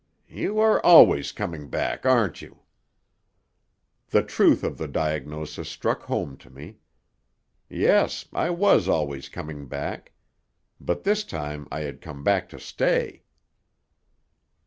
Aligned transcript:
You 0.31 0.57
are 0.59 0.83
always 0.83 1.31
coming 1.31 1.69
back, 1.69 2.07
aren't 2.07 2.41
you?" 2.41 2.61
The 4.09 4.23
truth 4.23 4.63
of 4.63 4.79
the 4.79 4.87
diagnosis 4.87 5.69
struck 5.69 6.01
home 6.01 6.37
to 6.37 6.49
me. 6.49 6.77
Yes, 7.69 8.25
I 8.33 8.49
was 8.49 8.87
always 8.89 9.29
coming 9.29 9.67
back. 9.67 10.13
But 10.79 11.03
this 11.03 11.23
time 11.23 11.67
I 11.71 11.81
had 11.81 12.01
come 12.01 12.23
back 12.23 12.49
to 12.49 12.59
stay. 12.59 13.21